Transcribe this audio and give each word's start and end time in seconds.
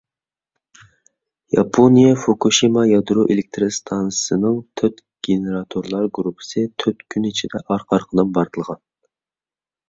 ياپونىيە 1.55 2.13
فۇكۇشىما 2.21 2.85
يادرو 2.91 3.25
ئېلېكتىر 3.33 3.65
ئىستانسىسىنىڭ 3.67 4.57
تۆت 4.81 5.05
گېنېراتورلار 5.29 6.09
گۇرۇپپىسى 6.19 6.65
تۆت 6.85 7.07
كۈن 7.17 7.29
ئىچىدە 7.31 7.63
ئارقا-ئارقىدىن 7.63 8.35
پارتلىغان. 8.41 8.83